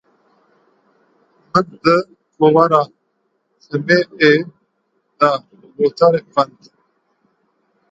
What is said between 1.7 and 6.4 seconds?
di kovara "Time"ê de gotarek